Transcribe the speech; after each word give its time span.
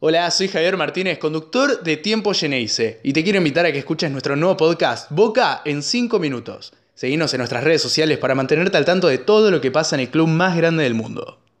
Hola, 0.00 0.30
soy 0.30 0.46
Javier 0.46 0.76
Martínez, 0.76 1.18
conductor 1.18 1.82
de 1.82 1.96
Tiempo 1.96 2.32
Geneise, 2.32 3.00
y 3.02 3.12
te 3.12 3.24
quiero 3.24 3.38
invitar 3.38 3.66
a 3.66 3.72
que 3.72 3.80
escuches 3.80 4.12
nuestro 4.12 4.36
nuevo 4.36 4.56
podcast, 4.56 5.10
Boca 5.10 5.60
en 5.64 5.82
5 5.82 6.20
minutos. 6.20 6.72
Seguinos 6.94 7.34
en 7.34 7.38
nuestras 7.38 7.64
redes 7.64 7.82
sociales 7.82 8.16
para 8.18 8.36
mantenerte 8.36 8.76
al 8.76 8.84
tanto 8.84 9.08
de 9.08 9.18
todo 9.18 9.50
lo 9.50 9.60
que 9.60 9.72
pasa 9.72 9.96
en 9.96 10.02
el 10.02 10.10
club 10.10 10.28
más 10.28 10.56
grande 10.56 10.84
del 10.84 10.94
mundo. 10.94 11.40